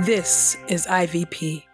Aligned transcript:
This 0.00 0.56
is 0.66 0.86
IVP. 0.88 1.73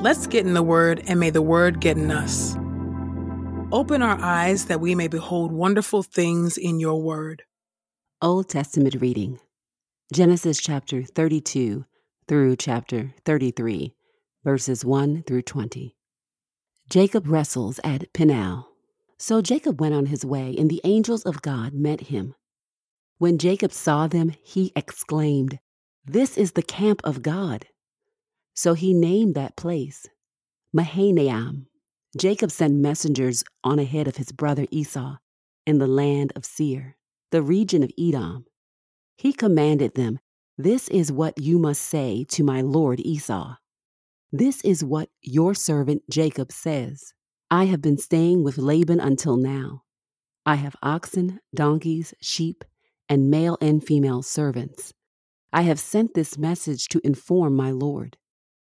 Let's 0.00 0.26
get 0.26 0.44
in 0.46 0.54
the 0.54 0.62
Word, 0.62 1.02
and 1.06 1.18
may 1.18 1.30
the 1.30 1.42
Word 1.42 1.80
get 1.80 1.96
in 1.96 2.10
us. 2.10 2.54
Open 3.72 4.02
our 4.02 4.18
eyes 4.20 4.66
that 4.66 4.80
we 4.80 4.94
may 4.94 5.08
behold 5.08 5.52
wonderful 5.52 6.02
things 6.02 6.58
in 6.58 6.80
your 6.80 7.00
Word. 7.02 7.44
Old 8.20 8.48
Testament 8.48 8.96
reading 9.00 9.38
Genesis 10.12 10.60
chapter 10.60 11.02
32 11.02 11.84
through 12.26 12.56
chapter 12.56 13.14
33, 13.24 13.94
verses 14.44 14.84
1 14.84 15.22
through 15.26 15.42
20. 15.42 15.96
Jacob 16.90 17.26
wrestles 17.26 17.80
at 17.82 18.12
Peniel. 18.12 18.68
So 19.18 19.40
Jacob 19.40 19.80
went 19.80 19.94
on 19.94 20.06
his 20.06 20.24
way, 20.24 20.54
and 20.58 20.68
the 20.70 20.80
angels 20.84 21.24
of 21.24 21.42
God 21.42 21.72
met 21.74 22.02
him. 22.02 22.34
When 23.18 23.38
Jacob 23.38 23.72
saw 23.72 24.06
them, 24.06 24.32
he 24.42 24.72
exclaimed, 24.76 25.58
This 26.04 26.38
is 26.38 26.52
the 26.52 26.62
camp 26.62 27.00
of 27.02 27.22
God. 27.22 27.66
So 28.54 28.74
he 28.74 28.94
named 28.94 29.34
that 29.34 29.56
place 29.56 30.06
Mahanaim. 30.72 31.66
Jacob 32.16 32.50
sent 32.50 32.74
messengers 32.74 33.44
on 33.64 33.78
ahead 33.78 34.08
of 34.08 34.16
his 34.16 34.32
brother 34.32 34.66
Esau 34.70 35.16
in 35.66 35.78
the 35.78 35.86
land 35.86 36.32
of 36.36 36.44
Seir, 36.44 36.96
the 37.30 37.42
region 37.42 37.82
of 37.82 37.90
Edom. 37.98 38.46
He 39.16 39.32
commanded 39.32 39.94
them, 39.94 40.20
This 40.56 40.88
is 40.88 41.10
what 41.10 41.38
you 41.40 41.58
must 41.58 41.82
say 41.82 42.24
to 42.30 42.44
my 42.44 42.60
lord 42.60 43.00
Esau. 43.00 43.56
This 44.30 44.60
is 44.62 44.84
what 44.84 45.08
your 45.22 45.54
servant 45.54 46.02
Jacob 46.08 46.52
says 46.52 47.14
I 47.50 47.64
have 47.64 47.82
been 47.82 47.98
staying 47.98 48.44
with 48.44 48.58
Laban 48.58 49.00
until 49.00 49.36
now. 49.36 49.82
I 50.46 50.54
have 50.56 50.76
oxen, 50.82 51.40
donkeys, 51.54 52.14
sheep, 52.20 52.64
and 53.08 53.30
male 53.30 53.58
and 53.60 53.84
female 53.84 54.22
servants. 54.22 54.92
I 55.52 55.62
have 55.62 55.80
sent 55.80 56.14
this 56.14 56.36
message 56.36 56.88
to 56.88 57.00
inform 57.04 57.56
my 57.56 57.70
lord 57.70 58.16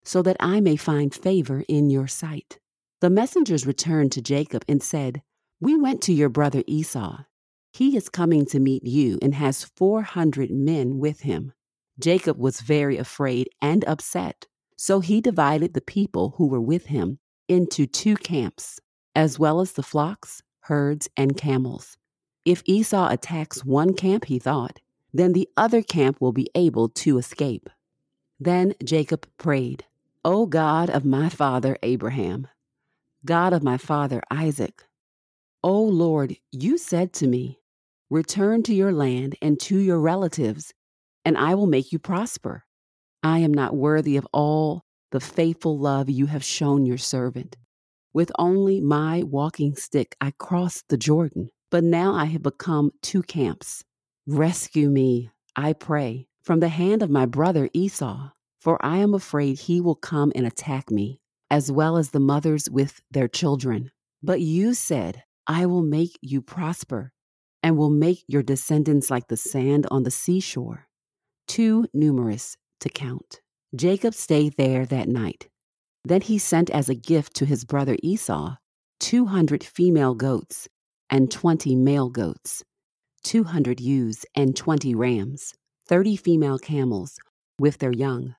so 0.04 0.22
that 0.22 0.36
I 0.38 0.60
may 0.60 0.76
find 0.76 1.14
favor 1.14 1.64
in 1.68 1.90
your 1.90 2.06
sight. 2.06 2.58
The 3.00 3.10
messengers 3.10 3.66
returned 3.66 4.12
to 4.12 4.22
Jacob 4.22 4.64
and 4.68 4.82
said, 4.82 5.22
We 5.60 5.76
went 5.76 6.02
to 6.02 6.12
your 6.12 6.28
brother 6.28 6.62
Esau. 6.66 7.24
He 7.72 7.96
is 7.96 8.08
coming 8.08 8.46
to 8.46 8.60
meet 8.60 8.84
you 8.84 9.18
and 9.20 9.34
has 9.34 9.64
400 9.64 10.50
men 10.50 10.98
with 10.98 11.20
him. 11.20 11.52
Jacob 11.98 12.38
was 12.38 12.60
very 12.60 12.98
afraid 12.98 13.48
and 13.60 13.84
upset, 13.86 14.46
so 14.76 15.00
he 15.00 15.20
divided 15.20 15.74
the 15.74 15.80
people 15.80 16.34
who 16.36 16.46
were 16.46 16.60
with 16.60 16.86
him 16.86 17.18
into 17.48 17.86
two 17.86 18.16
camps, 18.16 18.80
as 19.14 19.38
well 19.38 19.60
as 19.60 19.72
the 19.72 19.82
flocks, 19.82 20.42
herds, 20.60 21.08
and 21.16 21.36
camels. 21.36 21.96
If 22.44 22.62
Esau 22.66 23.08
attacks 23.10 23.64
one 23.64 23.94
camp, 23.94 24.26
he 24.26 24.38
thought, 24.38 24.80
then 25.12 25.32
the 25.32 25.48
other 25.56 25.82
camp 25.82 26.20
will 26.20 26.32
be 26.32 26.50
able 26.54 26.88
to 26.90 27.18
escape. 27.18 27.70
Then 28.38 28.74
Jacob 28.84 29.26
prayed. 29.38 29.84
O 30.24 30.46
God 30.46 30.90
of 30.90 31.04
my 31.04 31.28
father 31.28 31.76
Abraham, 31.82 32.48
God 33.24 33.52
of 33.52 33.62
my 33.62 33.76
father 33.76 34.22
Isaac, 34.30 34.84
O 35.62 35.82
Lord, 35.82 36.36
you 36.50 36.78
said 36.78 37.12
to 37.14 37.26
me, 37.26 37.58
Return 38.10 38.62
to 38.64 38.74
your 38.74 38.92
land 38.92 39.36
and 39.40 39.58
to 39.60 39.78
your 39.78 39.98
relatives, 39.98 40.74
and 41.24 41.38
I 41.38 41.54
will 41.54 41.66
make 41.66 41.92
you 41.92 41.98
prosper. 41.98 42.64
I 43.22 43.38
am 43.38 43.52
not 43.52 43.76
worthy 43.76 44.16
of 44.16 44.26
all 44.32 44.84
the 45.10 45.20
faithful 45.20 45.78
love 45.78 46.10
you 46.10 46.26
have 46.26 46.44
shown 46.44 46.84
your 46.84 46.98
servant. 46.98 47.56
With 48.12 48.30
only 48.38 48.80
my 48.80 49.22
walking 49.22 49.74
stick, 49.74 50.16
I 50.20 50.32
crossed 50.38 50.88
the 50.88 50.98
Jordan, 50.98 51.50
but 51.70 51.84
now 51.84 52.14
I 52.14 52.26
have 52.26 52.42
become 52.42 52.92
two 53.02 53.22
camps. 53.22 53.84
Rescue 54.26 54.90
me, 54.90 55.30
I 55.56 55.72
pray, 55.72 56.26
from 56.42 56.60
the 56.60 56.68
hand 56.68 57.02
of 57.02 57.10
my 57.10 57.26
brother 57.26 57.68
Esau 57.72 58.30
for 58.64 58.82
I 58.82 58.96
am 58.96 59.12
afraid 59.12 59.58
he 59.58 59.82
will 59.82 59.94
come 59.94 60.32
and 60.34 60.46
attack 60.46 60.90
me, 60.90 61.20
as 61.50 61.70
well 61.70 61.98
as 61.98 62.12
the 62.12 62.18
mothers 62.18 62.70
with 62.70 63.02
their 63.10 63.28
children. 63.28 63.90
But 64.22 64.40
you 64.40 64.72
said, 64.72 65.22
I 65.46 65.66
will 65.66 65.82
make 65.82 66.18
you 66.22 66.40
prosper, 66.40 67.12
and 67.62 67.76
will 67.76 67.90
make 67.90 68.24
your 68.26 68.42
descendants 68.42 69.10
like 69.10 69.28
the 69.28 69.36
sand 69.36 69.86
on 69.90 70.04
the 70.04 70.10
seashore, 70.10 70.88
too 71.46 71.86
numerous 71.92 72.56
to 72.80 72.88
count. 72.88 73.42
Jacob 73.76 74.14
stayed 74.14 74.54
there 74.56 74.86
that 74.86 75.08
night. 75.08 75.50
Then 76.02 76.22
he 76.22 76.38
sent 76.38 76.70
as 76.70 76.88
a 76.88 76.94
gift 76.94 77.36
to 77.36 77.44
his 77.44 77.66
brother 77.66 77.98
Esau 78.02 78.56
200 79.00 79.62
female 79.62 80.14
goats 80.14 80.68
and 81.14 81.30
20 81.30 81.76
male 81.76 82.10
goats, 82.10 82.64
200 83.22 83.78
ewes 83.78 84.26
and 84.34 84.56
20 84.56 84.96
rams, 84.96 85.54
30 85.86 86.16
female 86.16 86.58
camels 86.58 87.20
with 87.56 87.78
their 87.78 87.92
young, 87.92 88.34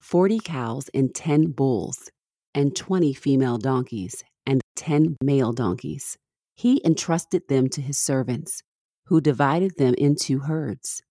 40 0.00 0.40
cows 0.40 0.88
and 0.94 1.14
10 1.14 1.50
bulls, 1.50 2.08
and 2.54 2.74
20 2.74 3.12
female 3.12 3.58
donkeys 3.58 4.24
and 4.46 4.62
10 4.74 5.18
male 5.22 5.52
donkeys. 5.52 6.16
He 6.56 6.80
entrusted 6.82 7.42
them 7.50 7.68
to 7.68 7.82
his 7.82 7.98
servants, 7.98 8.62
who 9.08 9.20
divided 9.20 9.76
them 9.76 9.92
into 9.98 10.38
herds. 10.38 11.02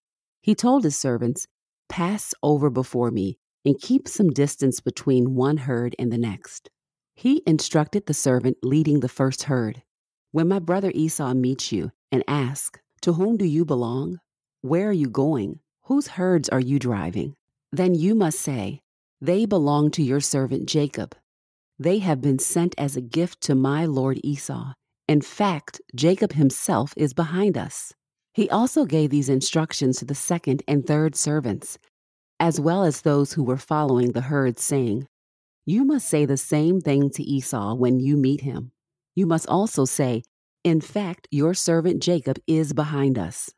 He 0.41 0.55
told 0.55 0.83
his 0.83 0.97
servants, 0.97 1.45
Pass 1.89 2.33
over 2.41 2.71
before 2.71 3.11
me 3.11 3.37
and 3.63 3.79
keep 3.79 4.07
some 4.07 4.31
distance 4.31 4.79
between 4.79 5.35
one 5.35 5.57
herd 5.57 5.95
and 5.99 6.11
the 6.11 6.17
next. 6.17 6.71
He 7.13 7.43
instructed 7.45 8.07
the 8.07 8.15
servant 8.15 8.57
leading 8.63 9.01
the 9.01 9.07
first 9.07 9.43
herd 9.43 9.83
When 10.33 10.47
my 10.47 10.57
brother 10.57 10.91
Esau 10.95 11.35
meets 11.35 11.71
you 11.71 11.91
and 12.11 12.23
asks, 12.27 12.79
To 13.01 13.13
whom 13.13 13.37
do 13.37 13.45
you 13.45 13.65
belong? 13.65 14.19
Where 14.61 14.89
are 14.89 14.91
you 14.91 15.07
going? 15.07 15.59
Whose 15.83 16.07
herds 16.07 16.49
are 16.49 16.59
you 16.59 16.79
driving? 16.79 17.35
Then 17.71 17.93
you 17.93 18.15
must 18.15 18.39
say, 18.39 18.81
They 19.21 19.45
belong 19.45 19.91
to 19.91 20.01
your 20.01 20.21
servant 20.21 20.67
Jacob. 20.67 21.15
They 21.77 21.99
have 21.99 22.19
been 22.19 22.39
sent 22.39 22.73
as 22.79 22.95
a 22.95 23.01
gift 23.01 23.41
to 23.41 23.53
my 23.53 23.85
lord 23.85 24.19
Esau. 24.23 24.73
In 25.07 25.21
fact, 25.21 25.81
Jacob 25.93 26.33
himself 26.33 26.95
is 26.97 27.13
behind 27.13 27.55
us. 27.55 27.93
He 28.33 28.49
also 28.49 28.85
gave 28.85 29.11
these 29.11 29.29
instructions 29.29 29.99
to 29.99 30.05
the 30.05 30.15
second 30.15 30.63
and 30.67 30.83
third 30.83 31.15
servants, 31.15 31.77
as 32.39 32.59
well 32.59 32.83
as 32.83 33.01
those 33.01 33.33
who 33.33 33.43
were 33.43 33.57
following 33.57 34.13
the 34.13 34.21
herd, 34.21 34.57
saying, 34.57 35.07
You 35.67 35.85
must 35.85 36.09
say 36.09 36.25
the 36.25 36.37
same 36.37 36.81
thing 36.81 37.11
to 37.11 37.21
Esau 37.21 37.75
when 37.75 37.99
you 37.99 38.17
meet 38.17 38.41
him. 38.41 38.71
You 39.15 39.25
must 39.25 39.47
also 39.47 39.85
say, 39.85 40.23
In 40.63 40.81
fact, 40.81 41.27
your 41.31 41.53
servant 41.53 42.01
Jacob 42.01 42.39
is 42.47 42.73
behind 42.73 43.17
us. 43.17 43.51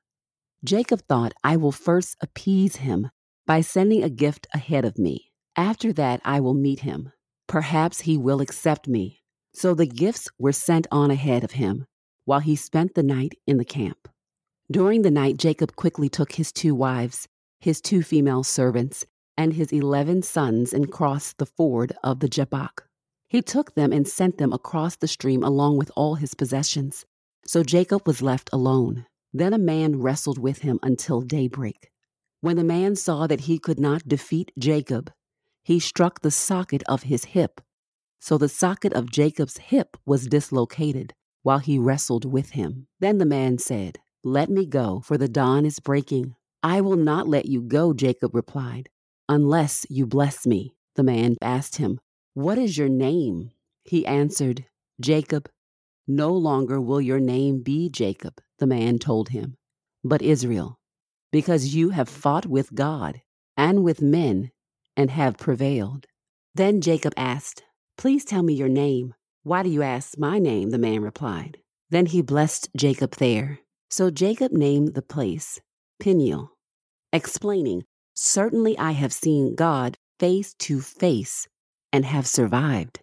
Jacob 0.63 1.01
thought, 1.07 1.33
I 1.43 1.57
will 1.57 1.71
first 1.71 2.17
appease 2.21 2.77
him 2.77 3.09
by 3.45 3.61
sending 3.61 4.03
a 4.03 4.09
gift 4.09 4.47
ahead 4.53 4.85
of 4.85 4.97
me. 4.97 5.31
After 5.55 5.93
that, 5.93 6.21
I 6.25 6.39
will 6.39 6.55
meet 6.55 6.79
him. 6.79 7.11
Perhaps 7.47 8.01
he 8.01 8.17
will 8.17 8.41
accept 8.41 8.87
me. 8.87 9.21
So 9.53 9.73
the 9.73 9.85
gifts 9.85 10.27
were 10.37 10.51
sent 10.51 10.87
on 10.91 11.11
ahead 11.11 11.43
of 11.43 11.51
him 11.51 11.85
while 12.25 12.39
he 12.39 12.55
spent 12.55 12.95
the 12.95 13.03
night 13.03 13.33
in 13.47 13.57
the 13.57 13.65
camp. 13.65 14.09
During 14.69 15.03
the 15.03 15.11
night, 15.11 15.37
Jacob 15.37 15.75
quickly 15.75 16.09
took 16.09 16.33
his 16.33 16.51
two 16.51 16.73
wives, 16.73 17.27
his 17.59 17.79
two 17.79 18.01
female 18.01 18.43
servants, 18.43 19.05
and 19.37 19.53
his 19.53 19.71
eleven 19.71 20.23
sons 20.23 20.73
and 20.73 20.91
crossed 20.91 21.37
the 21.37 21.45
ford 21.45 21.93
of 22.03 22.19
the 22.19 22.27
Jabbok. 22.27 22.87
He 23.27 23.42
took 23.42 23.75
them 23.75 23.92
and 23.92 24.07
sent 24.07 24.38
them 24.38 24.54
across 24.54 24.95
the 24.95 25.07
stream 25.07 25.44
along 25.44 25.77
with 25.77 25.92
all 25.95 26.16
his 26.16 26.33
possessions. 26.33 27.06
So 27.45 27.63
Jacob 27.63 28.07
was 28.07 28.22
left 28.22 28.50
alone. 28.54 29.06
Then 29.33 29.54
a 29.54 29.57
man 29.57 30.00
wrestled 30.00 30.38
with 30.38 30.60
him 30.60 30.80
until 30.81 31.22
daybreak. 31.22 31.92
When 32.42 32.56
the 32.56 32.63
man 32.63 32.95
saw 32.95 33.27
that 33.27 33.42
he 33.42 33.60
could 33.60 33.80
not 33.80 34.07
defeat 34.07 34.51
Jacob, 34.57 35.12
he 35.63 35.80
struck 35.80 36.22
the 36.22 36.31
socket 36.31 36.83
of 36.88 37.04
his 37.04 37.25
hip. 37.25 37.60
So 38.19 38.38
the 38.38 38.50
socket 38.50 38.94
of 38.94 39.12
Jacob's 39.12 39.57
hip 39.57 39.98
was 40.06 40.27
dislocated 40.27 41.13
while 41.44 41.60
he 41.60 41.77
wrestled 41.77 42.25
with 42.25 42.51
him. 42.51 42.88
Then 43.00 43.18
the 43.18 43.25
man 43.25 43.57
said, 43.57 44.00
Let 44.24 44.50
me 44.50 44.66
go, 44.66 45.01
for 45.04 45.18
the 45.18 45.27
dawn 45.27 45.66
is 45.66 45.80
breaking. 45.80 46.36
I 46.63 46.81
will 46.81 46.95
not 46.95 47.27
let 47.27 47.45
you 47.45 47.62
go, 47.62 47.94
Jacob 47.94 48.33
replied, 48.33 48.89
unless 49.30 49.86
you 49.89 50.07
bless 50.07 50.48
me. 50.48 50.75
The 50.95 51.04
man 51.04 51.36
asked 51.42 51.75
him, 51.75 52.00
What 52.35 52.57
is 52.57 52.77
your 52.77 52.89
name? 52.89 53.51
He 53.85 54.05
answered, 54.05 54.65
Jacob. 54.99 55.49
No 56.05 56.33
longer 56.33 56.81
will 56.81 56.99
your 56.99 57.21
name 57.21 57.63
be 57.63 57.89
Jacob, 57.89 58.41
the 58.59 58.67
man 58.67 58.99
told 58.99 59.29
him, 59.29 59.55
but 60.03 60.21
Israel, 60.21 60.77
because 61.31 61.73
you 61.73 61.91
have 61.91 62.09
fought 62.09 62.45
with 62.45 62.75
God 62.75 63.21
and 63.55 63.85
with 63.85 64.01
men 64.01 64.51
and 64.97 65.11
have 65.11 65.37
prevailed. 65.37 66.07
Then 66.53 66.81
Jacob 66.81 67.13
asked, 67.15 67.63
Please 67.97 68.25
tell 68.25 68.43
me 68.43 68.53
your 68.53 68.67
name. 68.67 69.13
Why 69.43 69.63
do 69.63 69.69
you 69.69 69.81
ask 69.81 70.17
my 70.17 70.38
name? 70.38 70.71
The 70.71 70.77
man 70.77 71.03
replied. 71.03 71.59
Then 71.89 72.07
he 72.07 72.21
blessed 72.21 72.67
Jacob 72.75 73.15
there. 73.15 73.59
So 73.89 74.11
Jacob 74.11 74.51
named 74.51 74.93
the 74.93 75.01
place 75.01 75.61
Peniel, 76.01 76.51
explaining, 77.13 77.85
Certainly 78.13 78.77
I 78.77 78.91
have 78.91 79.13
seen 79.13 79.55
God 79.55 79.97
face 80.19 80.53
to 80.55 80.81
face 80.81 81.47
and 81.95 82.03
have 82.03 82.27
survived. 82.27 83.00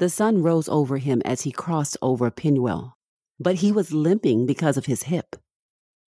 The 0.00 0.08
sun 0.08 0.42
rose 0.42 0.68
over 0.68 0.98
him 0.98 1.22
as 1.24 1.42
he 1.42 1.52
crossed 1.52 1.96
over 2.02 2.28
Peniel, 2.28 2.96
but 3.38 3.56
he 3.56 3.70
was 3.70 3.92
limping 3.92 4.46
because 4.46 4.76
of 4.76 4.86
his 4.86 5.04
hip. 5.04 5.36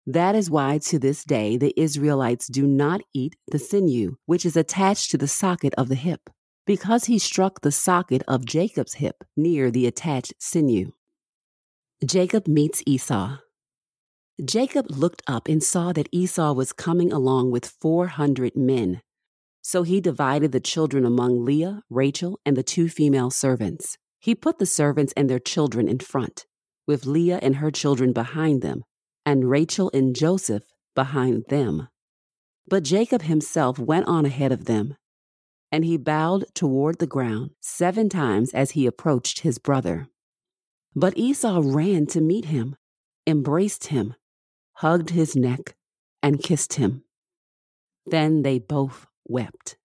That 0.06 0.36
is 0.36 0.48
why 0.48 0.78
to 0.78 1.00
this 1.00 1.24
day 1.24 1.56
the 1.56 1.74
Israelites 1.76 2.46
do 2.46 2.68
not 2.68 3.00
eat 3.12 3.34
the 3.48 3.58
sinew, 3.58 4.14
which 4.26 4.46
is 4.46 4.56
attached 4.56 5.10
to 5.10 5.18
the 5.18 5.26
socket 5.26 5.74
of 5.74 5.88
the 5.88 5.96
hip, 5.96 6.30
because 6.64 7.06
he 7.06 7.18
struck 7.18 7.62
the 7.62 7.72
socket 7.72 8.22
of 8.28 8.44
Jacob's 8.44 8.94
hip 8.94 9.24
near 9.36 9.68
the 9.68 9.86
attached 9.86 10.34
sinew. 10.38 10.92
Jacob 12.04 12.46
meets 12.46 12.80
Esau. 12.86 13.38
Jacob 14.44 14.86
looked 14.88 15.22
up 15.26 15.48
and 15.48 15.64
saw 15.64 15.92
that 15.92 16.08
Esau 16.12 16.52
was 16.52 16.72
coming 16.72 17.12
along 17.12 17.50
with 17.50 17.66
400 17.66 18.54
men. 18.54 19.02
So 19.62 19.82
he 19.82 20.00
divided 20.00 20.52
the 20.52 20.60
children 20.60 21.04
among 21.04 21.44
Leah, 21.44 21.82
Rachel, 21.90 22.40
and 22.46 22.56
the 22.56 22.62
two 22.62 22.88
female 22.88 23.30
servants. 23.30 23.98
He 24.18 24.34
put 24.34 24.58
the 24.58 24.66
servants 24.66 25.12
and 25.16 25.28
their 25.28 25.38
children 25.38 25.88
in 25.88 25.98
front, 25.98 26.46
with 26.86 27.06
Leah 27.06 27.38
and 27.42 27.56
her 27.56 27.70
children 27.70 28.12
behind 28.12 28.62
them, 28.62 28.84
and 29.26 29.50
Rachel 29.50 29.90
and 29.92 30.16
Joseph 30.16 30.64
behind 30.94 31.44
them. 31.48 31.88
But 32.66 32.82
Jacob 32.82 33.22
himself 33.22 33.78
went 33.78 34.06
on 34.06 34.26
ahead 34.26 34.52
of 34.52 34.64
them, 34.64 34.96
and 35.70 35.84
he 35.84 35.96
bowed 35.96 36.46
toward 36.54 36.98
the 36.98 37.06
ground 37.06 37.50
seven 37.60 38.08
times 38.08 38.52
as 38.54 38.72
he 38.72 38.86
approached 38.86 39.40
his 39.40 39.58
brother. 39.58 40.08
But 40.94 41.16
Esau 41.16 41.60
ran 41.62 42.06
to 42.06 42.20
meet 42.20 42.46
him, 42.46 42.76
embraced 43.26 43.88
him, 43.88 44.14
hugged 44.74 45.10
his 45.10 45.36
neck, 45.36 45.76
and 46.22 46.42
kissed 46.42 46.74
him. 46.74 47.04
Then 48.06 48.42
they 48.42 48.58
both 48.58 49.06
wept. 49.28 49.76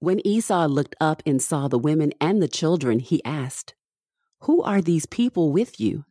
When 0.00 0.26
Esau 0.26 0.66
looked 0.66 0.96
up 1.00 1.22
and 1.26 1.40
saw 1.40 1.68
the 1.68 1.78
women 1.78 2.12
and 2.20 2.42
the 2.42 2.48
children, 2.48 2.98
he 2.98 3.24
asked, 3.24 3.74
Who 4.42 4.62
are 4.62 4.80
these 4.80 5.06
people 5.06 5.52
with 5.52 5.78
you? 5.78 6.04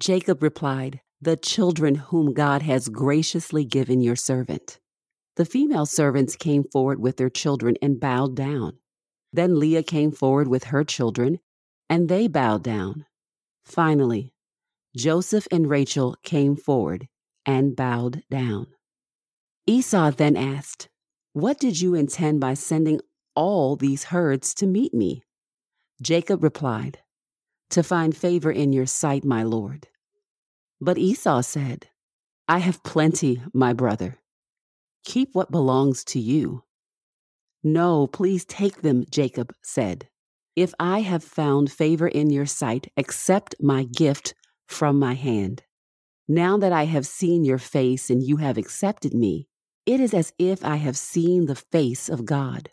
Jacob 0.00 0.42
replied, 0.42 1.00
The 1.20 1.36
children 1.36 1.96
whom 1.96 2.34
God 2.34 2.62
has 2.62 2.88
graciously 2.88 3.64
given 3.64 4.00
your 4.00 4.16
servant. 4.16 4.78
The 5.36 5.44
female 5.44 5.86
servants 5.86 6.36
came 6.36 6.64
forward 6.64 7.00
with 7.00 7.16
their 7.16 7.30
children 7.30 7.76
and 7.80 7.98
bowed 7.98 8.36
down. 8.36 8.78
Then 9.32 9.58
Leah 9.58 9.82
came 9.82 10.12
forward 10.12 10.48
with 10.48 10.64
her 10.64 10.84
children, 10.84 11.40
and 11.88 12.08
they 12.08 12.28
bowed 12.28 12.62
down. 12.62 13.06
Finally, 13.64 14.34
Joseph 14.96 15.46
and 15.50 15.70
Rachel 15.70 16.16
came 16.22 16.56
forward 16.56 17.08
and 17.46 17.74
bowed 17.74 18.22
down. 18.30 18.66
Esau 19.66 20.10
then 20.10 20.36
asked, 20.36 20.89
what 21.32 21.58
did 21.58 21.80
you 21.80 21.94
intend 21.94 22.40
by 22.40 22.54
sending 22.54 23.00
all 23.34 23.76
these 23.76 24.04
herds 24.04 24.54
to 24.54 24.66
meet 24.66 24.92
me? 24.92 25.22
Jacob 26.02 26.42
replied, 26.42 26.98
To 27.70 27.82
find 27.82 28.16
favor 28.16 28.50
in 28.50 28.72
your 28.72 28.86
sight, 28.86 29.24
my 29.24 29.42
lord. 29.42 29.88
But 30.80 30.98
Esau 30.98 31.42
said, 31.42 31.88
I 32.48 32.58
have 32.58 32.82
plenty, 32.82 33.42
my 33.54 33.72
brother. 33.72 34.18
Keep 35.04 35.34
what 35.34 35.52
belongs 35.52 36.02
to 36.06 36.18
you. 36.18 36.64
No, 37.62 38.06
please 38.06 38.44
take 38.44 38.82
them, 38.82 39.04
Jacob 39.10 39.54
said. 39.62 40.08
If 40.56 40.74
I 40.80 41.00
have 41.02 41.22
found 41.22 41.70
favor 41.70 42.08
in 42.08 42.30
your 42.30 42.46
sight, 42.46 42.90
accept 42.96 43.54
my 43.60 43.84
gift 43.84 44.34
from 44.66 44.98
my 44.98 45.14
hand. 45.14 45.62
Now 46.26 46.56
that 46.58 46.72
I 46.72 46.86
have 46.86 47.06
seen 47.06 47.44
your 47.44 47.58
face 47.58 48.10
and 48.10 48.22
you 48.22 48.38
have 48.38 48.58
accepted 48.58 49.14
me, 49.14 49.49
it 49.90 49.98
is 49.98 50.14
as 50.14 50.32
if 50.38 50.64
I 50.64 50.76
have 50.76 50.96
seen 50.96 51.46
the 51.46 51.56
face 51.56 52.08
of 52.08 52.24
God. 52.24 52.70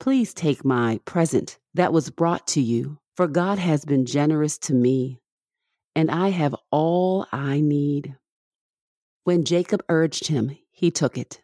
Please 0.00 0.34
take 0.34 0.64
my 0.64 0.98
present 1.04 1.60
that 1.74 1.92
was 1.92 2.10
brought 2.10 2.48
to 2.48 2.60
you, 2.60 2.98
for 3.14 3.28
God 3.28 3.60
has 3.60 3.84
been 3.84 4.06
generous 4.06 4.58
to 4.58 4.74
me, 4.74 5.20
and 5.94 6.10
I 6.10 6.30
have 6.30 6.56
all 6.72 7.26
I 7.30 7.60
need. 7.60 8.16
When 9.22 9.44
Jacob 9.44 9.84
urged 9.88 10.26
him, 10.26 10.58
he 10.72 10.90
took 10.90 11.16
it. 11.16 11.42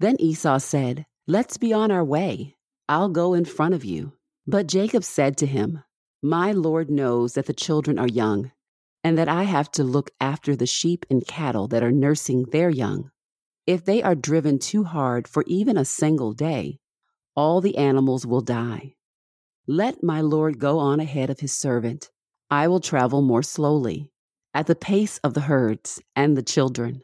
Then 0.00 0.20
Esau 0.20 0.58
said, 0.58 1.06
Let's 1.26 1.56
be 1.56 1.72
on 1.72 1.90
our 1.90 2.04
way. 2.04 2.56
I'll 2.90 3.08
go 3.08 3.32
in 3.32 3.46
front 3.46 3.72
of 3.72 3.86
you. 3.86 4.12
But 4.46 4.66
Jacob 4.66 5.04
said 5.04 5.38
to 5.38 5.46
him, 5.46 5.82
My 6.22 6.52
Lord 6.52 6.90
knows 6.90 7.32
that 7.34 7.46
the 7.46 7.54
children 7.54 7.98
are 7.98 8.08
young, 8.08 8.52
and 9.02 9.16
that 9.16 9.30
I 9.30 9.44
have 9.44 9.70
to 9.72 9.82
look 9.82 10.10
after 10.20 10.54
the 10.54 10.66
sheep 10.66 11.06
and 11.08 11.26
cattle 11.26 11.68
that 11.68 11.82
are 11.82 11.90
nursing 11.90 12.44
their 12.52 12.68
young. 12.68 13.10
If 13.66 13.84
they 13.84 14.02
are 14.02 14.14
driven 14.14 14.58
too 14.58 14.84
hard 14.84 15.26
for 15.26 15.44
even 15.46 15.76
a 15.76 15.84
single 15.84 16.32
day, 16.32 16.80
all 17.34 17.60
the 17.60 17.76
animals 17.78 18.26
will 18.26 18.42
die. 18.42 18.94
Let 19.66 20.02
my 20.02 20.20
Lord 20.20 20.58
go 20.58 20.78
on 20.78 21.00
ahead 21.00 21.30
of 21.30 21.40
his 21.40 21.56
servant. 21.56 22.10
I 22.50 22.68
will 22.68 22.80
travel 22.80 23.22
more 23.22 23.42
slowly, 23.42 24.10
at 24.52 24.66
the 24.66 24.74
pace 24.74 25.18
of 25.18 25.32
the 25.32 25.42
herds 25.42 26.00
and 26.14 26.36
the 26.36 26.42
children, 26.42 27.02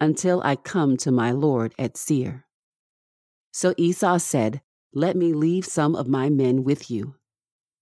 until 0.00 0.42
I 0.44 0.56
come 0.56 0.98
to 0.98 1.10
my 1.10 1.30
Lord 1.30 1.74
at 1.78 1.96
Seir. 1.96 2.44
So 3.52 3.72
Esau 3.78 4.18
said, 4.18 4.60
Let 4.92 5.16
me 5.16 5.32
leave 5.32 5.64
some 5.64 5.96
of 5.96 6.08
my 6.08 6.28
men 6.28 6.62
with 6.62 6.90
you. 6.90 7.14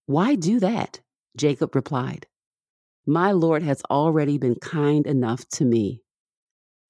Why 0.05 0.35
do 0.35 0.61
that? 0.61 1.01
Jacob 1.35 1.75
replied. 1.75 2.27
My 3.05 3.33
Lord 3.33 3.61
has 3.61 3.81
already 3.89 4.37
been 4.37 4.55
kind 4.55 5.05
enough 5.05 5.45
to 5.49 5.65
me. 5.65 6.04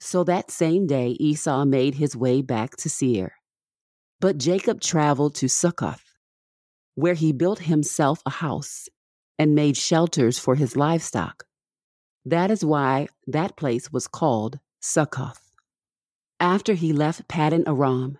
So 0.06 0.24
that 0.26 0.52
same 0.52 0.86
day 0.86 1.18
Esau 1.20 1.66
made 1.66 1.96
his 1.96 2.16
way 2.16 2.44
back 2.44 2.76
to 2.78 2.90
Seir. 2.92 3.34
But 4.22 4.38
Jacob 4.38 4.80
traveled 4.80 5.34
to 5.38 5.48
Succoth, 5.50 6.14
where 6.94 7.16
he 7.16 7.32
built 7.32 7.62
himself 7.62 8.22
a 8.24 8.30
house 8.30 8.88
and 9.40 9.56
made 9.56 9.76
shelters 9.76 10.38
for 10.38 10.54
his 10.54 10.76
livestock. 10.76 11.46
That 12.24 12.52
is 12.52 12.64
why 12.64 13.08
that 13.26 13.58
place 13.58 13.92
was 13.92 14.08
called 14.08 14.60
Succoth. 14.80 15.52
After 16.40 16.76
he 16.76 16.94
left 16.94 17.28
Paddan 17.28 17.64
Aram, 17.68 18.20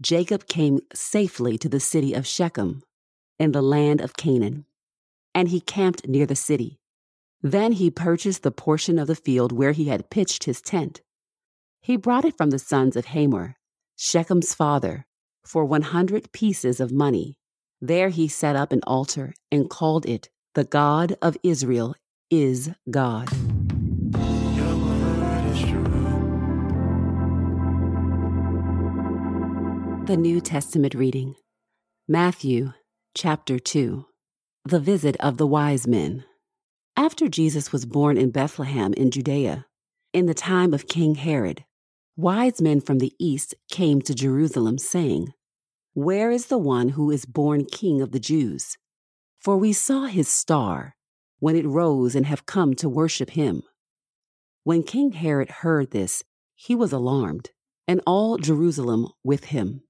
Jacob 0.00 0.46
came 0.46 0.78
safely 0.94 1.58
to 1.58 1.68
the 1.68 1.80
city 1.80 2.14
of 2.14 2.28
Shechem 2.28 2.84
in 3.40 3.50
the 3.50 3.60
land 3.60 4.00
of 4.00 4.16
Canaan, 4.16 4.66
and 5.34 5.48
he 5.48 5.60
camped 5.60 6.06
near 6.06 6.26
the 6.26 6.36
city. 6.36 6.78
Then 7.42 7.72
he 7.72 7.90
purchased 7.90 8.44
the 8.44 8.52
portion 8.52 9.00
of 9.00 9.08
the 9.08 9.16
field 9.16 9.50
where 9.50 9.72
he 9.72 9.86
had 9.86 10.10
pitched 10.10 10.44
his 10.44 10.62
tent 10.62 11.00
he 11.84 11.98
brought 11.98 12.24
it 12.24 12.34
from 12.38 12.48
the 12.48 12.58
sons 12.58 12.96
of 12.96 13.04
Hamor, 13.04 13.56
Shechem's 13.94 14.54
father, 14.54 15.04
for 15.44 15.66
100 15.66 16.32
pieces 16.32 16.80
of 16.80 16.90
money. 16.90 17.36
There 17.78 18.08
he 18.08 18.26
set 18.26 18.56
up 18.56 18.72
an 18.72 18.80
altar 18.86 19.34
and 19.52 19.68
called 19.68 20.06
it, 20.06 20.30
The 20.54 20.64
God 20.64 21.18
of 21.20 21.36
Israel 21.42 21.94
is 22.30 22.70
God. 22.90 23.28
The 30.06 30.16
New 30.16 30.40
Testament 30.40 30.94
reading 30.94 31.34
Matthew 32.08 32.72
chapter 33.14 33.58
2 33.58 34.06
The 34.64 34.80
Visit 34.80 35.16
of 35.20 35.36
the 35.36 35.46
Wise 35.46 35.86
Men. 35.86 36.24
After 36.96 37.28
Jesus 37.28 37.72
was 37.72 37.84
born 37.84 38.16
in 38.16 38.30
Bethlehem 38.30 38.94
in 38.94 39.10
Judea, 39.10 39.66
in 40.14 40.24
the 40.24 40.32
time 40.32 40.72
of 40.72 40.86
King 40.86 41.16
Herod, 41.16 41.62
wise 42.16 42.60
men 42.60 42.80
from 42.80 42.98
the 42.98 43.12
east 43.18 43.54
came 43.70 44.00
to 44.02 44.14
Jerusalem, 44.14 44.78
saying, 44.78 45.32
Where 45.94 46.30
is 46.30 46.46
the 46.46 46.58
one 46.58 46.90
who 46.90 47.10
is 47.10 47.24
born 47.24 47.64
king 47.64 48.00
of 48.00 48.12
the 48.12 48.20
Jews? 48.20 48.76
For 49.40 49.56
we 49.56 49.72
saw 49.72 50.06
his 50.06 50.28
star 50.28 50.96
when 51.38 51.56
it 51.56 51.66
rose 51.66 52.14
and 52.14 52.26
have 52.26 52.46
come 52.46 52.74
to 52.74 52.88
worship 52.88 53.30
him. 53.30 53.62
When 54.62 54.82
King 54.82 55.12
Herod 55.12 55.50
heard 55.50 55.90
this, 55.90 56.22
he 56.54 56.74
was 56.74 56.92
alarmed, 56.92 57.50
and 57.86 58.00
all 58.06 58.38
Jerusalem 58.38 59.08
with 59.22 59.46
him. 59.46 59.82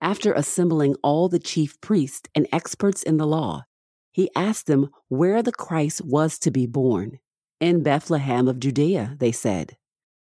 After 0.00 0.32
assembling 0.32 0.96
all 1.02 1.28
the 1.28 1.38
chief 1.38 1.80
priests 1.80 2.28
and 2.34 2.48
experts 2.52 3.02
in 3.02 3.18
the 3.18 3.26
law, 3.26 3.64
he 4.10 4.30
asked 4.34 4.66
them 4.66 4.90
where 5.08 5.42
the 5.42 5.52
Christ 5.52 6.02
was 6.04 6.38
to 6.40 6.50
be 6.50 6.66
born. 6.66 7.20
In 7.60 7.82
Bethlehem 7.82 8.48
of 8.48 8.58
Judea, 8.58 9.16
they 9.20 9.32
said, 9.32 9.76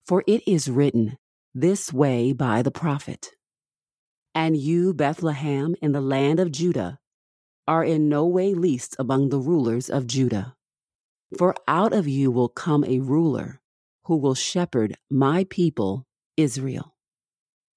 for 0.05 0.23
it 0.27 0.43
is 0.47 0.69
written 0.69 1.17
this 1.55 1.93
way 1.93 2.33
by 2.33 2.61
the 2.61 2.69
prophet. 2.69 3.31
And 4.35 4.57
you, 4.57 4.93
Bethlehem, 4.93 5.73
in 5.81 5.93
the 5.93 6.01
land 6.01 6.41
of 6.41 6.51
Judah, 6.51 6.99
are 7.65 7.83
in 7.83 8.09
no 8.09 8.25
way 8.27 8.53
least 8.53 8.95
among 8.99 9.29
the 9.29 9.39
rulers 9.39 9.89
of 9.89 10.05
Judah. 10.05 10.55
For 11.37 11.55
out 11.67 11.93
of 11.93 12.07
you 12.07 12.29
will 12.29 12.49
come 12.49 12.83
a 12.83 12.99
ruler 12.99 13.61
who 14.03 14.17
will 14.17 14.35
shepherd 14.35 14.97
my 15.09 15.45
people, 15.49 16.05
Israel. 16.35 16.95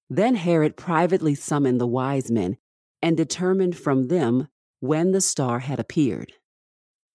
Then 0.09 0.35
Herod 0.35 0.75
privately 0.75 1.33
summoned 1.33 1.79
the 1.79 1.87
wise 1.87 2.29
men 2.29 2.57
and 3.01 3.15
determined 3.15 3.77
from 3.77 4.09
them 4.09 4.49
when 4.81 5.11
the 5.11 5.21
star 5.21 5.59
had 5.59 5.79
appeared. 5.79 6.33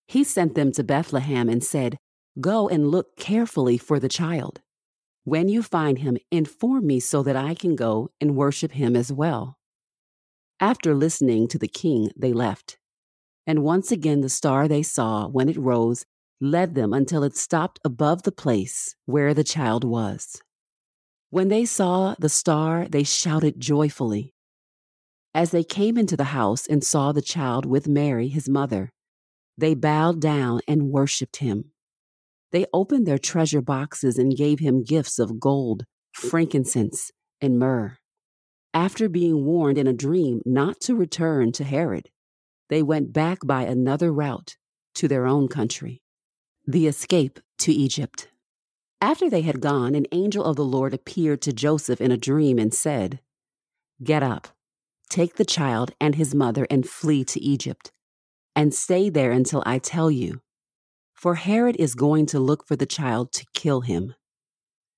He 0.09 0.25
sent 0.25 0.55
them 0.55 0.73
to 0.73 0.83
Bethlehem 0.83 1.49
and 1.49 1.63
said, 1.63 1.99
Go 2.41 2.69
and 2.69 2.89
look 2.89 3.17
carefully 3.17 3.77
for 3.79 4.01
the 4.01 4.09
child. 4.09 4.61
When 5.25 5.49
you 5.49 5.63
find 5.63 5.99
him, 5.99 6.19
inform 6.31 6.87
me 6.87 7.01
so 7.01 7.23
that 7.23 7.37
I 7.37 7.55
can 7.55 7.77
go 7.77 8.11
and 8.21 8.37
worship 8.37 8.73
him 8.73 8.95
as 8.95 9.11
well. 9.11 9.59
After 10.61 10.95
listening 10.95 11.49
to 11.49 11.59
the 11.59 11.69
king, 11.69 12.11
they 12.17 12.33
left. 12.33 12.79
And 13.47 13.63
once 13.63 13.91
again, 13.91 14.21
the 14.21 14.29
star 14.29 14.69
they 14.69 14.83
saw 14.83 15.27
when 15.27 15.49
it 15.49 15.57
rose 15.57 16.05
led 16.41 16.75
them 16.75 16.93
until 16.93 17.23
it 17.23 17.37
stopped 17.37 17.81
above 17.85 18.23
the 18.23 18.33
place 18.33 18.97
where 19.07 19.33
the 19.33 19.45
child 19.45 19.83
was. 19.83 20.43
When 21.31 21.49
they 21.49 21.65
saw 21.65 22.15
the 22.19 22.29
star, 22.29 22.87
they 22.89 23.03
shouted 23.03 23.59
joyfully. 23.59 24.35
As 25.35 25.51
they 25.51 25.65
came 25.65 25.99
into 25.99 26.17
the 26.17 26.25
house 26.25 26.67
and 26.67 26.85
saw 26.85 27.13
the 27.13 27.23
child 27.23 27.67
with 27.67 27.89
Mary, 27.89 28.29
his 28.29 28.49
mother, 28.49 28.93
they 29.57 29.75
bowed 29.75 30.21
down 30.21 30.61
and 30.69 30.91
worshipped 30.91 31.39
him. 31.39 31.73
They 32.55 32.67
opened 32.73 33.05
their 33.05 33.19
treasure 33.19 33.61
boxes 33.61 34.17
and 34.17 34.37
gave 34.37 34.61
him 34.61 34.85
gifts 34.85 35.19
of 35.19 35.41
gold, 35.41 35.87
frankincense, 36.13 37.11
and 37.41 37.59
myrrh. 37.59 37.99
After 38.73 39.09
being 39.09 39.45
warned 39.45 39.77
in 39.77 39.89
a 39.89 39.93
dream 39.93 40.41
not 40.47 40.81
to 40.83 40.95
return 40.95 41.51
to 41.51 41.65
Herod, 41.65 42.11
they 42.69 42.81
went 42.81 43.13
back 43.13 43.41
by 43.45 43.63
another 43.63 44.13
route 44.13 44.57
to 44.95 45.09
their 45.09 45.27
own 45.27 45.49
country. 45.49 46.01
The 46.65 46.87
escape 46.87 47.41
to 47.59 47.73
Egypt. 47.73 48.29
After 49.01 49.29
they 49.29 49.43
had 49.43 49.61
gone, 49.61 49.97
an 49.97 50.07
angel 50.13 50.45
of 50.45 50.55
the 50.55 50.65
Lord 50.65 50.95
appeared 50.95 51.43
to 51.43 51.53
Joseph 51.53 52.01
in 52.01 52.13
a 52.13 52.17
dream 52.17 52.61
and 52.61 52.73
said, 52.73 53.19
Get 54.01 54.23
up, 54.23 54.47
take 55.11 55.35
the 55.35 55.45
child 55.45 55.91
and 56.01 56.15
his 56.15 56.37
mother 56.37 56.69
and 56.71 56.89
flee 56.89 57.25
to 57.25 57.41
Egypt, 57.43 57.91
and 58.55 58.73
stay 58.73 59.11
there 59.11 59.33
until 59.33 59.65
I 59.67 59.81
tell 59.81 60.09
you, 60.09 60.41
for 61.15 61.37
Herod 61.37 61.77
is 61.79 61.95
going 61.95 62.27
to 62.27 62.39
look 62.39 62.67
for 62.67 62.77
the 62.77 62.87
child 62.87 63.33
to 63.33 63.47
kill 63.55 63.81
him. 63.81 64.15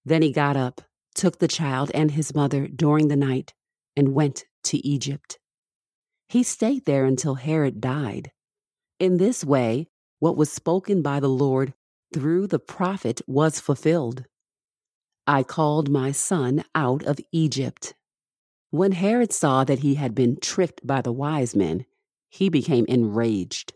Then 0.05 0.23
he 0.23 0.33
got 0.33 0.57
up, 0.57 0.81
took 1.15 1.39
the 1.39 1.49
child 1.49 1.91
and 1.95 2.11
his 2.11 2.35
mother 2.35 2.67
during 2.67 3.09
the 3.09 3.17
night, 3.17 3.55
and 3.97 4.15
went 4.15 4.45
to 4.65 4.85
Egypt. 4.87 5.39
He 6.29 6.43
stayed 6.43 6.85
there 6.85 7.05
until 7.05 7.37
Herod 7.37 7.81
died. 7.81 8.33
In 8.99 9.19
this 9.19 9.45
way, 9.45 9.89
what 10.19 10.37
was 10.37 10.51
spoken 10.51 11.03
by 11.03 11.21
the 11.21 11.29
Lord 11.29 11.75
through 12.13 12.47
the 12.47 12.59
prophet 12.59 13.21
was 13.27 13.61
fulfilled. 13.61 14.25
I 15.27 15.43
called 15.43 15.91
my 15.91 16.13
son 16.13 16.65
out 16.75 17.05
of 17.05 17.21
Egypt. 17.33 17.95
When 18.71 18.93
Herod 18.93 19.33
saw 19.33 19.65
that 19.65 19.81
he 19.81 19.95
had 19.95 20.15
been 20.15 20.39
tricked 20.41 20.87
by 20.87 21.01
the 21.03 21.13
wise 21.13 21.55
men, 21.55 21.85
he 22.29 22.49
became 22.49 22.85
enraged. 22.87 23.73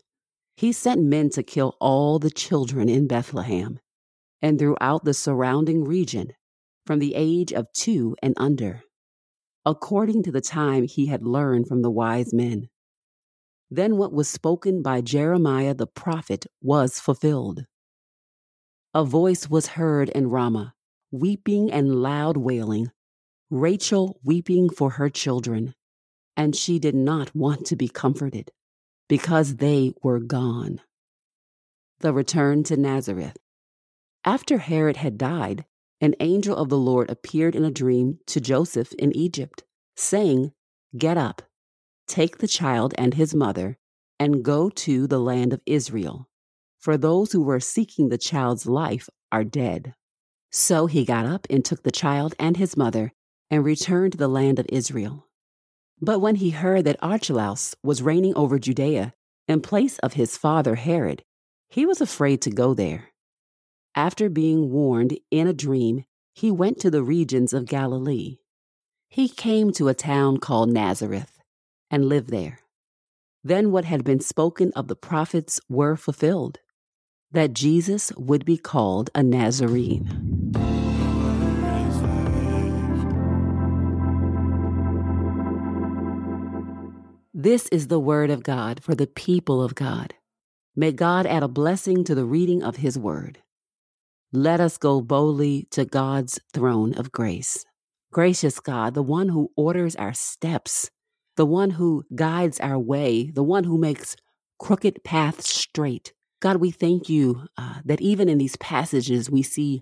He 0.55 0.71
sent 0.71 1.01
men 1.01 1.29
to 1.31 1.43
kill 1.43 1.75
all 1.79 2.19
the 2.19 2.29
children 2.29 2.89
in 2.89 3.07
Bethlehem 3.07 3.79
and 4.41 4.59
throughout 4.59 5.05
the 5.05 5.13
surrounding 5.13 5.83
region 5.83 6.33
from 6.85 6.99
the 6.99 7.13
age 7.15 7.53
of 7.53 7.71
two 7.73 8.15
and 8.21 8.33
under, 8.37 8.83
according 9.65 10.23
to 10.23 10.31
the 10.31 10.41
time 10.41 10.83
he 10.83 11.07
had 11.07 11.23
learned 11.25 11.67
from 11.67 11.81
the 11.81 11.91
wise 11.91 12.33
men. 12.33 12.69
Then 13.69 13.97
what 13.97 14.11
was 14.11 14.27
spoken 14.27 14.81
by 14.81 15.01
Jeremiah 15.01 15.73
the 15.73 15.87
prophet 15.87 16.45
was 16.61 16.99
fulfilled. 16.99 17.65
A 18.93 19.05
voice 19.05 19.49
was 19.49 19.67
heard 19.67 20.09
in 20.09 20.27
Ramah, 20.27 20.73
weeping 21.11 21.71
and 21.71 22.01
loud 22.01 22.35
wailing, 22.35 22.91
Rachel 23.49 24.19
weeping 24.23 24.69
for 24.69 24.91
her 24.91 25.09
children, 25.09 25.73
and 26.35 26.55
she 26.55 26.79
did 26.79 26.95
not 26.95 27.33
want 27.35 27.65
to 27.67 27.75
be 27.75 27.87
comforted, 27.87 28.51
because 29.11 29.57
they 29.57 29.91
were 30.01 30.21
gone. 30.21 30.79
The 31.99 32.13
return 32.13 32.63
to 32.63 32.77
Nazareth. 32.77 33.35
After 34.23 34.59
Herod 34.59 34.95
had 34.95 35.17
died, 35.17 35.65
an 35.99 36.15
angel 36.21 36.55
of 36.55 36.69
the 36.69 36.77
Lord 36.77 37.09
appeared 37.09 37.53
in 37.53 37.65
a 37.65 37.71
dream 37.71 38.19
to 38.27 38.39
Joseph 38.39 38.93
in 38.93 39.13
Egypt, 39.13 39.65
saying, 39.97 40.53
Get 40.97 41.17
up 41.17 41.41
Take 42.07 42.37
the 42.37 42.47
child 42.47 42.93
and 42.97 43.13
his 43.13 43.35
mother 43.35 43.77
and 44.17 44.45
go 44.45 44.69
to 44.69 45.07
the 45.07 45.19
land 45.19 45.51
of 45.51 45.59
Israel, 45.65 46.29
for 46.79 46.97
those 46.97 47.33
who 47.33 47.41
were 47.41 47.59
seeking 47.59 48.07
the 48.07 48.17
child's 48.17 48.65
life 48.65 49.09
are 49.29 49.43
dead. 49.43 49.93
So 50.51 50.85
he 50.85 51.03
got 51.03 51.25
up 51.25 51.47
and 51.49 51.65
took 51.65 51.83
the 51.83 51.91
child 51.91 52.33
and 52.39 52.55
his 52.55 52.77
mother 52.77 53.11
and 53.49 53.65
returned 53.65 54.13
to 54.13 54.17
the 54.17 54.29
land 54.29 54.57
of 54.57 54.67
Israel. 54.69 55.27
But 56.01 56.19
when 56.19 56.35
he 56.35 56.49
heard 56.49 56.85
that 56.85 56.97
Archelaus 57.01 57.75
was 57.83 58.01
reigning 58.01 58.35
over 58.35 58.57
Judea 58.57 59.13
in 59.47 59.61
place 59.61 59.99
of 59.99 60.13
his 60.13 60.35
father 60.35 60.75
Herod, 60.75 61.23
he 61.69 61.85
was 61.85 62.01
afraid 62.01 62.41
to 62.41 62.49
go 62.49 62.73
there. 62.73 63.09
After 63.93 64.29
being 64.29 64.71
warned 64.71 65.17
in 65.29 65.47
a 65.47 65.53
dream, 65.53 66.05
he 66.33 66.49
went 66.49 66.79
to 66.79 66.89
the 66.89 67.03
regions 67.03 67.53
of 67.53 67.65
Galilee. 67.65 68.37
He 69.09 69.29
came 69.29 69.71
to 69.73 69.89
a 69.89 69.93
town 69.93 70.37
called 70.37 70.71
Nazareth 70.71 71.37
and 71.91 72.05
lived 72.05 72.29
there. 72.29 72.59
Then 73.43 73.71
what 73.71 73.85
had 73.85 74.03
been 74.03 74.21
spoken 74.21 74.71
of 74.75 74.87
the 74.87 74.95
prophets 74.95 75.59
were 75.69 75.95
fulfilled 75.95 76.59
that 77.31 77.53
Jesus 77.53 78.11
would 78.17 78.45
be 78.45 78.57
called 78.57 79.09
a 79.15 79.23
Nazarene. 79.23 80.70
This 87.43 87.67
is 87.69 87.87
the 87.87 87.99
word 87.99 88.29
of 88.29 88.43
God 88.43 88.83
for 88.83 88.93
the 88.93 89.07
people 89.07 89.63
of 89.63 89.73
God. 89.73 90.13
May 90.75 90.91
God 90.91 91.25
add 91.25 91.41
a 91.41 91.47
blessing 91.47 92.03
to 92.03 92.13
the 92.13 92.23
reading 92.23 92.61
of 92.61 92.75
his 92.75 92.99
word. 92.99 93.39
Let 94.31 94.59
us 94.59 94.77
go 94.77 95.01
boldly 95.01 95.67
to 95.71 95.83
God's 95.83 96.39
throne 96.53 96.93
of 96.93 97.11
grace. 97.11 97.65
Gracious 98.13 98.59
God, 98.59 98.93
the 98.93 99.01
one 99.01 99.29
who 99.29 99.49
orders 99.57 99.95
our 99.95 100.13
steps, 100.13 100.91
the 101.35 101.47
one 101.47 101.71
who 101.71 102.03
guides 102.13 102.59
our 102.59 102.77
way, 102.77 103.31
the 103.31 103.41
one 103.41 103.63
who 103.63 103.79
makes 103.79 104.15
crooked 104.59 105.03
paths 105.03 105.49
straight. 105.49 106.13
God, 106.41 106.57
we 106.57 106.69
thank 106.69 107.09
you 107.09 107.47
uh, 107.57 107.79
that 107.83 108.01
even 108.01 108.29
in 108.29 108.37
these 108.37 108.57
passages, 108.57 109.31
we 109.31 109.41
see 109.41 109.81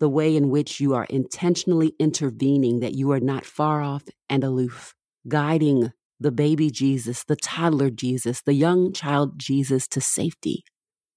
the 0.00 0.08
way 0.08 0.34
in 0.34 0.50
which 0.50 0.80
you 0.80 0.94
are 0.94 1.04
intentionally 1.04 1.94
intervening, 2.00 2.80
that 2.80 2.94
you 2.94 3.12
are 3.12 3.20
not 3.20 3.46
far 3.46 3.82
off 3.82 4.02
and 4.28 4.42
aloof, 4.42 4.96
guiding 5.28 5.92
the 6.20 6.32
baby 6.32 6.70
Jesus, 6.70 7.24
the 7.24 7.36
toddler 7.36 7.90
Jesus, 7.90 8.42
the 8.42 8.54
young 8.54 8.92
child 8.92 9.38
Jesus 9.38 9.86
to 9.88 10.00
safety. 10.00 10.64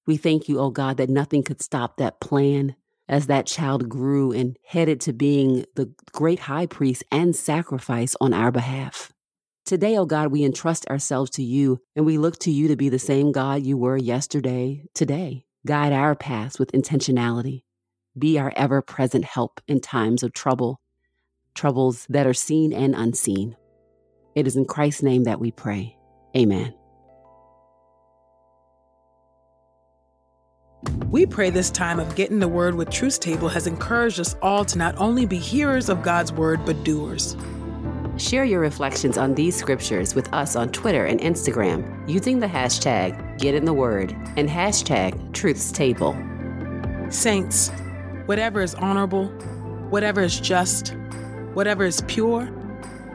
We 0.06 0.18
thank 0.18 0.48
you, 0.48 0.60
oh 0.60 0.70
God, 0.72 0.98
that 0.98 1.10
nothing 1.10 1.44
could 1.44 1.62
stop 1.62 1.98
that 1.98 2.20
plan 2.20 2.76
as 3.08 3.28
that 3.28 3.46
child 3.46 3.90
grew 3.90 4.32
and 4.32 4.58
headed 4.66 5.02
to 5.02 5.14
being 5.14 5.66
the 5.76 5.94
great 6.12 6.40
high 6.40 6.66
priest 6.66 7.04
and 7.12 7.36
sacrifice 7.36 8.16
on 8.22 8.34
our 8.34 8.52
behalf. 8.52 9.12
Today, 9.66 9.98
oh 9.98 10.06
God, 10.06 10.32
we 10.32 10.44
entrust 10.44 10.88
ourselves 10.88 11.30
to 11.32 11.44
you 11.44 11.80
and 11.96 12.06
we 12.06 12.18
look 12.18 12.40
to 12.40 12.52
you 12.52 12.68
to 12.68 12.76
be 12.76 12.90
the 12.90 13.00
same 13.00 13.32
God 13.32 13.64
you 13.64 13.78
were 13.78 13.98
yesterday, 13.98 14.86
today. 14.94 15.46
Guide 15.66 15.94
our 15.94 16.16
paths 16.16 16.58
with 16.58 16.72
intentionality. 16.72 17.64
Be 18.18 18.40
our 18.40 18.52
ever 18.56 18.82
present 18.82 19.24
help 19.24 19.62
in 19.68 19.80
times 19.80 20.24
of 20.24 20.34
trouble, 20.34 20.82
troubles 21.54 22.08
that 22.10 22.26
are 22.26 22.34
seen 22.34 22.74
and 22.74 22.96
unseen. 22.96 23.56
It 24.36 24.48
is 24.48 24.56
in 24.56 24.66
Christ's 24.66 25.04
name 25.04 25.26
that 25.26 25.40
we 25.40 25.52
pray. 25.52 25.98
Amen. 26.36 26.74
We 31.10 31.26
pray 31.26 31.50
this 31.50 31.70
time 31.70 32.00
of 32.00 32.16
getting 32.16 32.40
the 32.40 32.48
word 32.48 32.76
with 32.76 32.90
Truth 32.90 33.20
Table 33.20 33.50
has 33.50 33.68
encouraged 33.68 34.20
us 34.20 34.36
all 34.42 34.64
to 34.64 34.78
not 34.78 34.96
only 34.98 35.26
be 35.26 35.38
hearers 35.38 35.90
of 35.90 36.02
God's 36.02 36.32
word, 36.32 36.66
but 36.66 36.84
doers. 36.86 37.36
Share 38.18 38.46
your 38.46 38.62
reflections 38.62 39.18
on 39.18 39.36
these 39.36 39.56
scriptures 39.56 40.16
with 40.16 40.32
us 40.34 40.56
on 40.56 40.70
Twitter 40.72 41.06
and 41.06 41.20
Instagram 41.20 42.10
using 42.10 42.40
the 42.40 42.48
hashtag 42.48 43.38
GetInTheWord 43.40 44.36
and 44.38 44.48
hashtag 44.48 45.34
Truths 45.34 45.72
Table. 45.72 46.14
Saints, 47.10 47.72
whatever 48.26 48.62
is 48.62 48.76
honorable, 48.76 49.26
whatever 49.90 50.22
is 50.22 50.40
just, 50.40 50.96
whatever 51.54 51.84
is 51.84 52.02
pure, 52.08 52.46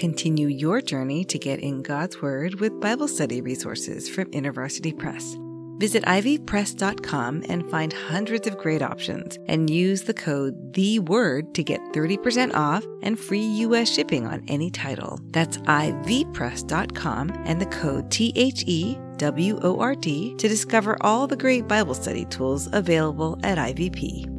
Continue 0.00 0.48
your 0.48 0.80
journey 0.80 1.24
to 1.26 1.38
get 1.38 1.60
in 1.60 1.82
God's 1.82 2.22
Word 2.22 2.58
with 2.58 2.80
Bible 2.80 3.06
study 3.06 3.42
resources 3.42 4.08
from 4.08 4.30
InterVarsity 4.30 4.96
Press. 4.96 5.36
Visit 5.76 6.04
ivpress.com 6.04 7.44
and 7.50 7.70
find 7.70 7.92
hundreds 7.92 8.46
of 8.46 8.56
great 8.56 8.80
options 8.80 9.38
and 9.46 9.68
use 9.68 10.00
the 10.04 10.14
code 10.14 10.72
The 10.72 11.00
Word 11.00 11.54
to 11.54 11.62
get 11.62 11.82
30% 11.92 12.54
off 12.54 12.82
and 13.02 13.20
free 13.20 13.44
US 13.66 13.92
shipping 13.92 14.26
on 14.26 14.42
any 14.48 14.70
title. 14.70 15.20
That's 15.32 15.58
ivpress.com 15.58 17.32
and 17.44 17.60
the 17.60 17.66
code 17.66 18.10
T 18.10 18.32
H 18.36 18.64
E 18.66 18.98
W 19.18 19.60
O 19.62 19.80
R 19.80 19.94
D 19.94 20.34
to 20.36 20.48
discover 20.48 20.96
all 21.02 21.26
the 21.26 21.36
great 21.36 21.68
Bible 21.68 21.92
study 21.92 22.24
tools 22.24 22.70
available 22.72 23.38
at 23.42 23.58
IVP. 23.58 24.29